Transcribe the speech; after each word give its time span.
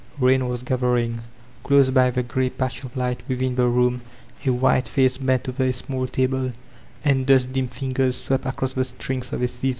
Rain 0.19 0.47
was 0.47 0.63
gathering. 0.63 1.21
Qose 1.63 1.91
by 1.91 2.09
the 2.09 2.23
gimy 2.23 2.49
patch 2.57 2.83
of 2.83 2.97
light 2.97 3.21
within 3.29 3.53
the 3.53 3.67
room 3.67 4.01
a 4.43 4.49
white 4.51 4.87
face 4.87 5.19
bent 5.19 5.47
over 5.47 5.63
a 5.65 5.71
small 5.71 6.07
table, 6.07 6.53
and 7.05 7.27
dust 7.27 7.53
dim 7.53 7.67
fingers 7.67 8.15
swept 8.19 8.47
across 8.47 8.73
die 8.73 8.81
strings 8.81 9.31
of 9.31 9.43
a 9.43 9.47
zither. 9.47 9.69